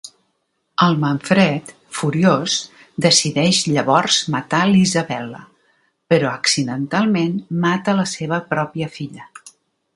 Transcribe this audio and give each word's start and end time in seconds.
El 0.85 0.95
Manfred, 1.01 1.69
furiós, 1.97 2.55
decideix 3.07 3.59
llavors 3.75 4.17
matar 4.37 4.63
l'Isabella, 4.71 5.45
però 6.13 6.33
accidentalment 6.41 7.39
mata 7.67 7.99
la 8.03 8.11
seva 8.17 8.45
pròpia 8.55 8.93
filla. 9.01 9.33